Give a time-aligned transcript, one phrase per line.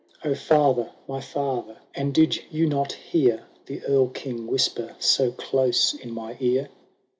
[0.25, 0.89] —"O father!
[1.07, 1.77] my father!
[1.93, 6.69] and did you not hear The Erl King whisper so close in my ear